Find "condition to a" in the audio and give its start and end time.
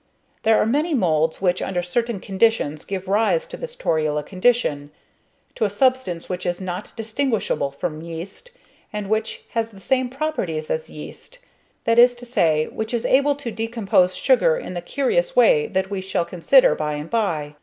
4.25-5.69